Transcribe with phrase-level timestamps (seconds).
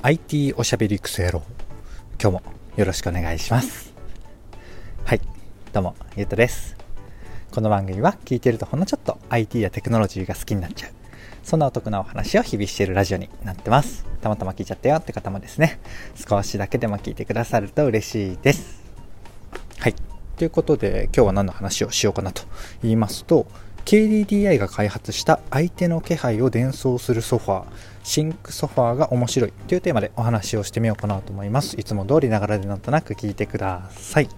[0.00, 1.42] IT おしゃべり育成ロ
[2.22, 2.42] 今日も
[2.76, 3.92] よろしくお願いします。
[5.04, 5.20] はい。
[5.72, 6.76] どうもゆうとです。
[7.50, 10.92] この番組は聞いてるとほんのちょっと IT やテクノロジーが好きになっちゃう。
[11.42, 14.06] そんなお得なお話を日々しているラジオになってます。
[14.20, 15.80] たまたま聞いちゃったよって方もですね。
[16.14, 18.80] 少しだけでも聞いてくださると嬉しいです。
[19.80, 19.96] はい。
[20.36, 22.42] ということで今日は何の話をしようかなと
[22.82, 23.48] 言いますと
[23.88, 27.66] KDDI が開発した相手の気配を伝送するソファー
[28.02, 31.80] シンクソファーが面白いというテーマでお話をしてみようかなと思います。
[31.80, 34.28] いつも通りながらでなんとなく聞いてください。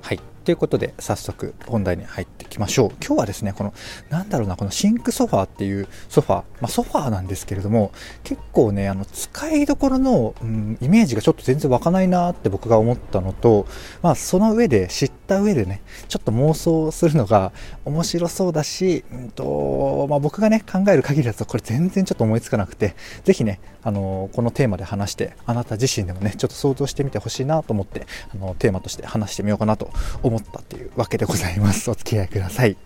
[0.00, 0.20] はい。
[0.46, 2.90] ということで早速本題に入っていきましょう。
[3.04, 3.74] 今日はですねこの
[4.10, 7.90] なんだろうなこのシンクソファーっていうソファー、まあ、ソファーなんですけれども
[8.22, 13.66] 結構ねあの使いどころの、うん、イメージがちょっと全然湧かないなって僕が思ったのと、
[14.02, 17.50] まあ、その上で知った上でねちょっと妄想するのが
[17.84, 29.90] 面白そうだし、うんとまあ、僕がね考える限りだとこれ全然ちょっと思いつかなくてぜひねあのこのテーマで話してあなた自身でもねちょっと想像してみてほしいなと思ってあのテーマとして話してみようかなと
[30.22, 31.90] 思思ったというわけでございます。
[31.90, 32.76] お付き合いください。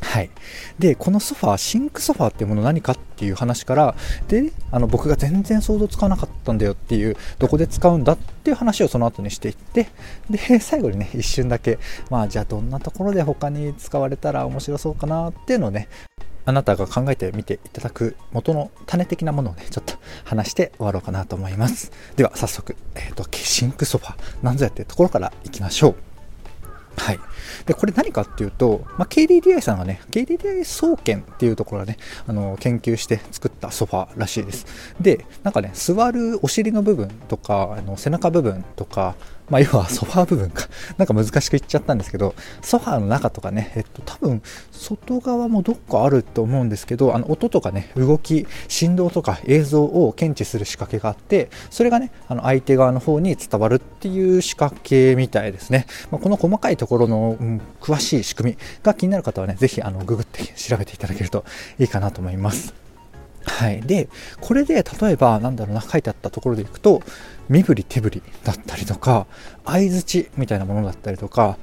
[0.00, 0.30] はい。
[0.78, 3.94] で、このソファー、シンクソファーっていうもの何かっていう話から、
[4.28, 9.88] で、あの、僕が全然想像つかなかったんだよっていう、どこで使うんだっていう話をその後にしていって、
[10.30, 11.78] で、最後にね、一瞬だけ、
[12.10, 15.88] まあ、じゃあどんなところで他に使われたら面白そうかなっていうのをね、
[16.44, 21.92] あなたが考えてみていただく元の種的なものをね、ちょっと話して終わろうかなと思います。
[22.16, 26.07] では、早速、えっ、ー、と、シンクソファー、なんぞやっていうところからいきましょう。
[27.08, 27.20] はい。
[27.64, 34.66] で、これ何かっていうと、まあ、KDDI さんがね、KDDI 総研っていうところがね、あの、研究して作ったソファーらしいです。
[35.00, 39.14] で、なんかね、座るお尻の部分とか、あの背中部分とか、
[39.50, 40.68] まあ、要はソファー部分か。
[40.98, 55.86] なんか難しく言っちゃったんですけど、ソファーの中とかね、えっと、多分、外側もどっかあると思うんですけど、あの、音とかね、動き、振動とか映像を検知する仕掛けがあって、それがね、あの、相手側の方に伝わるっていう仕掛けみたいですね。
[56.10, 61.44] まあ、この細かいところの、うん、詳しい仕組みが気になる方はね、ぜひ、あの、ググって調べていただけると
[61.78, 62.87] いいかなと思います。
[63.48, 63.82] はい。
[63.82, 64.08] で、
[64.40, 67.02] これで例えば、なんだろうな、書いてあったところでいくと、
[67.48, 69.26] 身振り手振りだったりとか、
[69.64, 71.56] 相づちみたいなものだったりとか、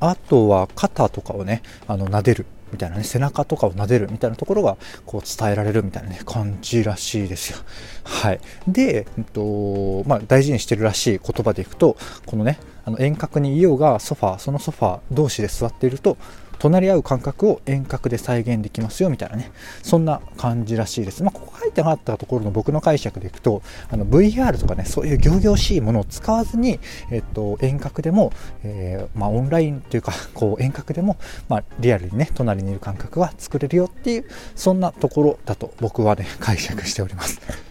[0.00, 4.76] あとは肩とかをね、あの、撫でるみたいなね、背中とかを撫でるみたいなところが、
[5.06, 7.58] こう伝えられるみたいなね、感じらしいですよ。
[8.04, 8.40] はい。
[8.66, 11.96] で、えっと、まあ、大事にしてるらしい言葉でいくと、
[12.26, 16.16] このね、あの遠隔にいようがソファー、そのソファー同士で座っていると、
[16.60, 19.50] 隣り合う感覚を遠隔で再現できますよみたいなね。
[19.82, 26.78] そんな感じらしいです、まあ、ここ書いてなかったところの僕の解釈でいくとあの VR とかねそういう仰々しいものを使わずに、
[27.10, 28.32] えっと、遠隔でも、
[28.62, 31.16] えー、まあ、オンラインというかこう遠隔でも、
[31.48, 37.69] まあ、リアルにね隣にいる感覚は作れるよっていうそんなところだと僕はね解釈しております。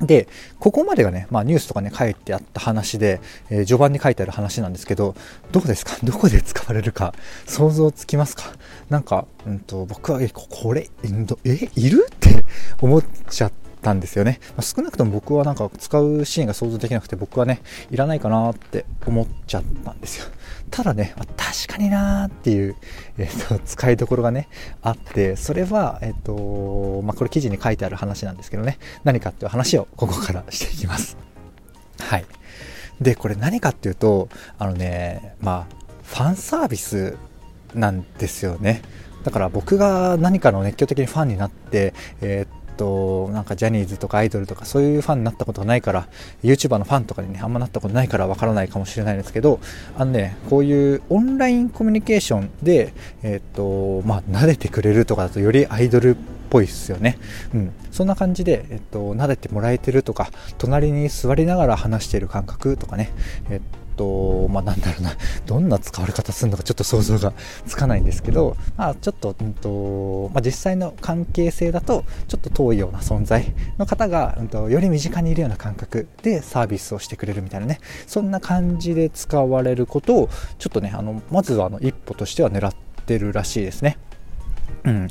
[0.00, 0.28] で、
[0.58, 5.14] ここまでがね、まあニュースとかね書いてあった話で、えー、序盤に書いてある話なんですけど、
[5.52, 5.96] どうですか？
[6.04, 7.12] どこで使われるか？
[7.46, 8.44] 想像つきますか？
[8.88, 10.88] なんか、うんと、僕は、え、これ、
[11.44, 12.06] え、いる？
[12.10, 12.44] って
[12.80, 14.40] 思っちゃったんですよね。
[14.56, 20.26] ま、少なくとも僕はなんか使うシーンが想像できなくて僕はね、いらないかなって思っちゃったんですよ。
[20.70, 22.76] ただね、まあ、確かになーっていう、
[23.18, 24.48] えーと、使いどころがね、
[24.82, 31.16] あって、それは、えっ、ー、と、まあ、これ記事に書いてある話なんですけどね、何かっていう話をここからしていきます。
[32.00, 32.24] はい。
[33.00, 35.74] で、これ何かっていうと、あのね、まあ、
[36.04, 37.16] ファンサービス
[37.74, 38.82] なんですよね。
[39.24, 46.08] だから僕が何かの熱狂的にファンになって、えー、と、なんかジャニーズとかアイドルとかそういうファンになったことがないから、
[46.42, 49.60] YouTuber のファンとかにね、あんまなったことないからわからないかもしれないですけど、
[49.98, 56.18] あのね、こういうオンラインコミュニケーションで、えっ、と、まあ、撫でてくれるとかだとよりアイドルっ
[56.48, 57.18] ぽいですよね。
[57.52, 57.72] うん。
[57.90, 63.10] そんな感じで、えっと、撫でてもらえてるとか、隣に座りながら話している感覚とかね、
[63.50, 63.60] えっ
[64.00, 65.12] と、まあ、なんだろうな、
[65.44, 67.34] どんな使われ方するのかちょっと想像が
[67.66, 82.74] つかないんですけど、まあ、ちょっと、うんとまあ、実際の関係性だと、ちょっと遠いような存在の方が、うんと、より身近にいるような感覚でサービスをしてくれるみたいなね、そんな感じで使われることを、ちょっとね、あのまずはあの一歩としては狙っ
[83.04, 83.98] てるらしいですね。
[84.84, 85.08] うん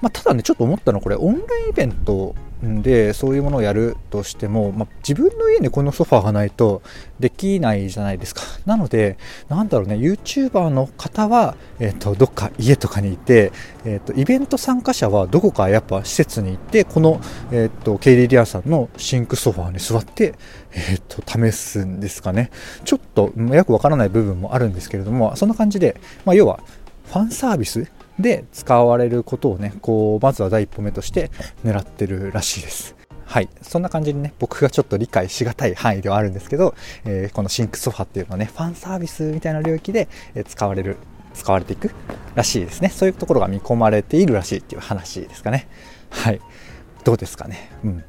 [0.00, 6.82] まあ、ただね、ちょっと思ったのは、これ、オンラインイベントでそういうものをやるとしても、まあ、自分の家にこのソファーがないと
[7.18, 8.42] できないじゃないですか。
[8.66, 9.16] なので
[9.48, 13.52] なんだろうね YouTuber の方は、えーと、どっか家とかにいて、
[13.84, 17.20] えーと、イベント参加者はどこかやっぱ施設に行ってこの、
[17.50, 20.34] えーと、ケイリー・リアさんのシンクソファーに座って、
[20.72, 22.50] えー、と試すんですかね。
[22.84, 26.60] ちょっとよくわからない部分もあるんですけれどもそんな感じで、まあ、要は
[27.06, 27.90] ファンサービス
[28.20, 31.30] で使われることをね、こう、まずは第一歩目として
[31.64, 32.96] 狙ってるらしいです。
[33.24, 33.48] はい。
[33.62, 36.74] そんな感じにね、僕がちょっと理解しがたい範囲ではあるんですけど、
[37.04, 40.08] えー、このシンクソファっていうのはね、ファンサービスみたいな領域で
[40.48, 40.96] 使われる、
[41.32, 41.92] 使われていく
[42.34, 42.88] らしいですね。
[42.88, 45.68] そういうところが見込まれているらしいっていう話ですかね。
[46.10, 46.40] はい。
[47.04, 47.70] どうですかね。
[47.84, 48.04] うん。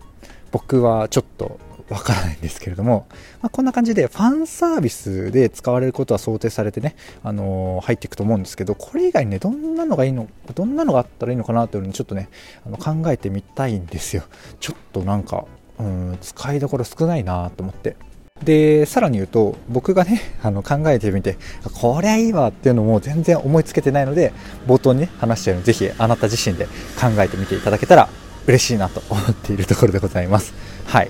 [0.51, 1.59] 僕はちょっと
[1.91, 3.05] わからないんですけれども、
[3.41, 12.29] まあ、こんな感じでファンサービスで使われることは想定されてね、あのー、入っていくと思うんですけど、これ以外にね、どんなのがいいの、どんなのがあったらいいのかなというのにちょっとね、
[12.65, 14.23] あの考えてみたいんですよ。
[14.61, 15.45] ちょっとなんか、
[15.79, 17.97] うん、使いどころ少ないなと思って。
[18.41, 21.37] で、さらに言うと、僕がね、 あの考えてみて、
[21.73, 24.31] こりゃいいわっていうのも全然思いつけてないので、
[24.65, 26.67] 冒頭にね、話したように、ぜひあなた自身で
[26.99, 28.07] 考えてみていただけたら
[28.47, 30.53] 嬉しいなと思っているところでございます。
[30.85, 31.09] はい。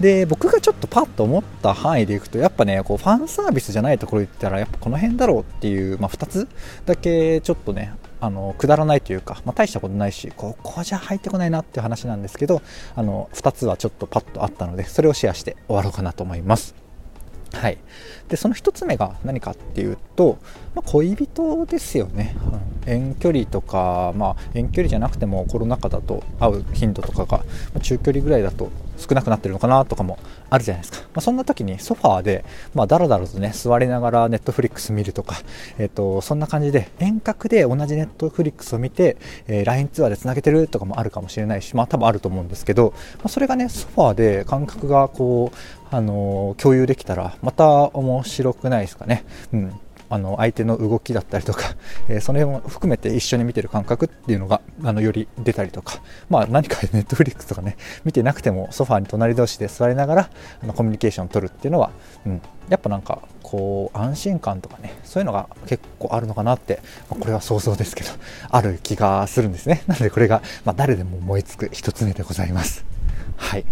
[0.00, 6.48] で僕がちょっとパッと思った範囲でいくとやっぱねこうファンサービスじゃないところ行ったらやっぱこの辺だろうっていう、まあ、2つ
[6.84, 12.62] だけちょっとねあのくだらないというか、まあ、大したことないしここじゃ入ってこないなっていう話なんですけど
[12.96, 16.74] あの2つはちょっとパッとあったのでそれをシェアして終わろうかなと思います。
[17.52, 17.78] はい、
[18.28, 20.38] でその1つ目が何かっていうと、
[20.74, 22.36] まあ、恋人ですよね、
[22.84, 27.44] うん、遠距離とか、まあ、遠距離じゃなくてもコロナ禍だと会う頻度とかが、ま
[27.76, 30.18] あ、中距離ぐらいだと少なくなってるのかなとかも
[30.50, 32.44] あるじゃないですか、まあ、そんな時にソファーで、
[32.74, 35.36] まあ、だらだらとね座りながらネットフリックス見るとか、
[35.78, 45.56] えーと、そんな感じで遠隔で同じネットフリックスを見て、えー、LINE ツアーでつなげてるとかもあるかもしれないし、まあ、多分あると思うんですけど、まあ、それがねソファーで感覚がこう、
[45.94, 49.24] あのー、共有できたらまた面白くないですかね。
[49.52, 49.80] うん
[50.14, 51.74] あの相手の動きだったりとか、
[52.08, 56.00] えー、その辺も含めて一緒に見てる感覚っていうのがあのより出たりとか、
[56.30, 60.30] まあ、何かネットフリックスとかね見てなくてもソファーに隣同士で座りながら
[60.62, 61.90] あのコミュニケーションを取るっていうのは、
[62.26, 68.10] うん、やっぱなんかこう安心感とかねそういうのが結構あるのかなって、まあ、これは想像ですけど
[68.50, 69.82] ある気がするんですね。
[69.88, 72.84] なのでこれが、まあ、誰でも思いつく1つ目でございます。
[73.36, 73.64] はい。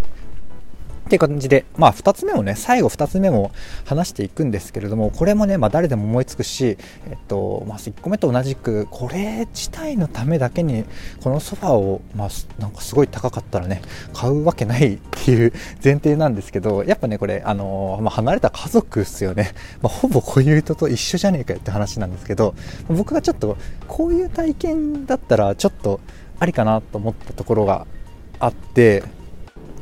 [1.13, 3.53] っていう感じで、まあ、2つ目もね、最後2つ目も
[3.85, 6.79] 話していくんですけれども、これもね、まあ、誰でも思いつくし、
[7.11, 10.87] えっと、まあ、1個目と同じく、これ自体のためだけに、
[11.23, 12.29] このソファーを、まあ、
[12.59, 13.83] なんかすごい高かったらね、
[14.15, 15.53] 買うわけないっていう
[15.85, 19.53] 前提なんですけど、やっぱね、これ、あのまあ、離れた家族っすよね。
[19.83, 22.55] まあ、ほぼ恋人と一緒じゃねえかよって話なんですけど、
[22.89, 26.01] 僕がちょっと、こういう体験だったら、ちょっと
[26.41, 27.87] ありかなと思ったところが
[28.41, 29.03] あって、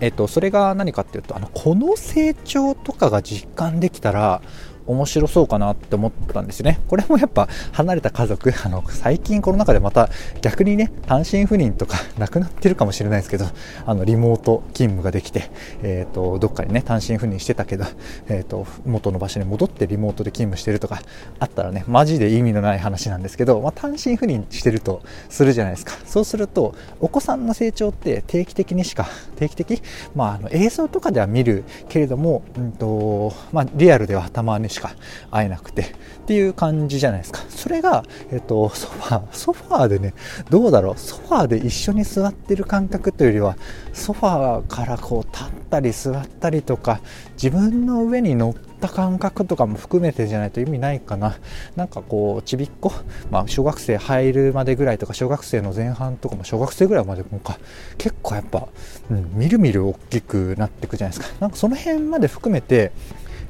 [0.01, 4.43] えっと、それが何かっていうとあのこの成長とかが実感できたら
[4.91, 6.81] 面白そうかなって思ったんですよね。
[6.89, 10.11] これもやっぱ離れた家族、 あの、最近コロナ禍でまた
[10.43, 13.47] 逆にね、単身赴任とか なくなってるかもしれないですけど、
[13.87, 15.51] あの、リモート勤務ができて、
[15.83, 17.85] えっ、ー、と、どっかにね、単身赴任してたけど、
[18.29, 21.03] えっ、ー、と、元の場所に戻ってリモートで勤務してるとか
[21.39, 25.95] あったらね、マジで意味のない話なんですけど、まあ、単身赴任してるとするじゃないですか。
[26.07, 29.83] そうすると、お子さんの成長って定期的にしか、定期的？
[30.15, 34.97] まあ、あの、映像とかでは見るけれども、うんと、まあ、リアルではたまにしか
[35.31, 35.87] 会えなくてっ
[36.27, 37.41] ていう感じじゃないですか。
[37.49, 40.15] それが、えっと、ソファーソファーでね
[40.49, 40.95] どうだろう。
[40.97, 43.57] ソファーで一緒に座ってる感覚というよりは
[43.93, 47.01] ソファーからこう立ったり座ったりとか
[47.35, 51.37] 自分の上に乗った感覚とかも含めてじゃないと意味ないかな。
[51.77, 52.93] なんかこうちびっこ、
[53.31, 57.59] まあ、小学生入るまでぐらいとか小学生の前半とかも小学生ぐらいまでもか。
[57.99, 58.69] 結構やっぱ、
[59.11, 61.37] うん、みるみる大きくなっていくじゃないですか。
[61.41, 62.93] なんかその辺まで含めて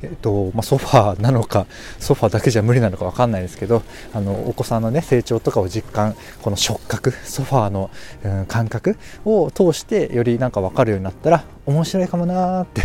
[0.03, 1.67] えっとまあ、ソファーなのか
[1.99, 3.83] ソファーだけじゃ無理なのか分かんないですけど
[4.15, 7.91] あのお子さんの、ね、成長とかを実感この触覚ソファーの、
[8.25, 12.83] うん、感覚を通してよりなんか分かるようになったら面白いかもなーって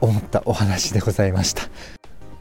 [0.00, 1.62] 思ったお話でございました。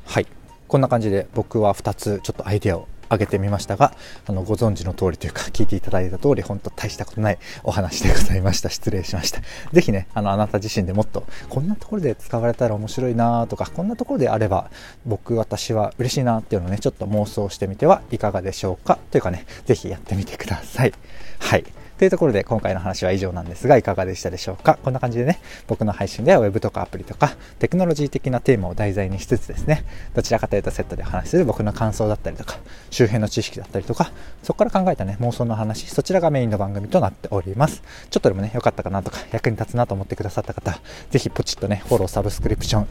[0.06, 0.28] はい。
[0.68, 3.94] こんな感じで僕は2つちょっとアイデアを上げてみましたが、
[4.26, 8.70] あの、ご存知の通りというか、聞いていただいた通り、ほんと大したことないお話でございました。
[8.70, 9.42] 失礼しました。
[9.72, 14.70] ぜひね、あの、あなた自身でもっと、こんなところで使われたら面白いなとか、こんなところであれば、
[15.06, 18.98] 僕、私は嬉しいなっていうのをね、ちょっと妄想してみてはいかがでしょうか。
[19.12, 20.94] というかね、ぜひやってみてください。
[21.40, 21.66] はい。
[21.98, 24.77] というところで今回の話は以上なんですがいかがでしたでしょうか？
[24.84, 32.60] こんな感じでね僕の配信では Web とかアプリとかテクノロジー的なテーマを題材にしつつですねどちらかというとセットで話する僕の感想だったりとか
[32.92, 34.12] 周辺の知識だったりとか
[34.44, 37.82] そこから考えたね妄想の話そちらがメインの番組となっております。
[38.10, 42.88] ちょっとでもね良かったかなとか役に立つなと思ってくださった方ぜひポチッとねフォローサブスクリプションよ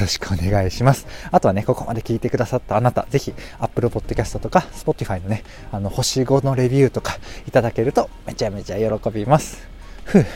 [0.00, 1.06] ろしくお願いします。
[1.30, 9.66] あとはねここまで聞いてくださったあなたぜひ Apple Podcast とか Spotify のねあの星5のレビューとかいただけるとめっちゃめちゃ喜びます。
[10.04, 10.26] ふう。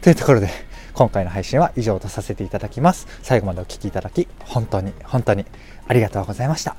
[0.00, 0.48] というところで、
[0.94, 3.06] 今回の配信は以上とさせていただきます。
[3.22, 5.46] 最後までお聴きいただき、本当に、本当に
[5.88, 6.76] ありがとうございました。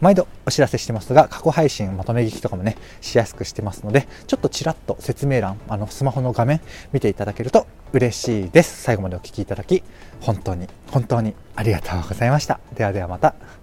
[0.00, 6.60] 毎度お知らせしてますが、過去配信まとめ聞きとかもね、しやすくしてますので、ちょっとちらっと説明欄、あの、スマホの画面
[6.92, 8.82] 見ていただけると嬉しいです。
[8.82, 9.84] 最後までお聴きいただき、
[10.20, 12.58] 本当に、本当にありがとうございました。
[12.74, 13.61] ではではまた。